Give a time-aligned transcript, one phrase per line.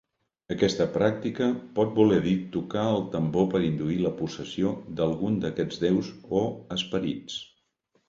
[0.53, 6.13] Aquesta pràctica pot voler dir tocar el tambor per induir la possessió d'algun d'aquests déus
[6.43, 6.45] o
[6.81, 7.43] esperits.